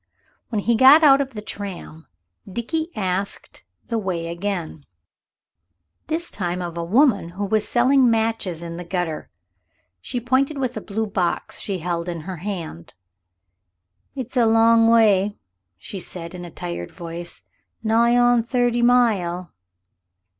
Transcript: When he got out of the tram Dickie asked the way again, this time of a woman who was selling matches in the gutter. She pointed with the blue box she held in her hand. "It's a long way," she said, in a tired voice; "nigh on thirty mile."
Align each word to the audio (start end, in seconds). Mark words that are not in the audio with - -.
When 0.49 0.61
he 0.61 0.73
got 0.75 1.03
out 1.03 1.21
of 1.21 1.35
the 1.35 1.43
tram 1.43 2.07
Dickie 2.51 2.89
asked 2.95 3.65
the 3.85 3.99
way 3.99 4.29
again, 4.29 4.83
this 6.07 6.31
time 6.31 6.59
of 6.59 6.75
a 6.75 6.83
woman 6.83 7.29
who 7.37 7.45
was 7.45 7.67
selling 7.67 8.09
matches 8.09 8.63
in 8.63 8.77
the 8.77 8.83
gutter. 8.83 9.29
She 9.99 10.19
pointed 10.19 10.57
with 10.57 10.73
the 10.73 10.81
blue 10.81 11.05
box 11.05 11.59
she 11.59 11.77
held 11.77 12.09
in 12.09 12.21
her 12.21 12.37
hand. 12.37 12.95
"It's 14.15 14.35
a 14.35 14.47
long 14.47 14.87
way," 14.87 15.37
she 15.77 15.99
said, 15.99 16.33
in 16.33 16.45
a 16.45 16.49
tired 16.49 16.89
voice; 16.89 17.43
"nigh 17.83 18.17
on 18.17 18.41
thirty 18.41 18.81
mile." 18.81 19.51